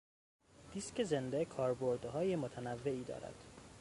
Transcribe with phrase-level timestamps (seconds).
[0.73, 3.35] دیسک زنده کاربردهای متنوعی دارد.